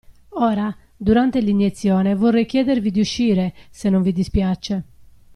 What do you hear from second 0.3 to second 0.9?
Ora,